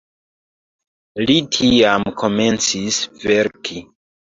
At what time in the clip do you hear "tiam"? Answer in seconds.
1.59-2.09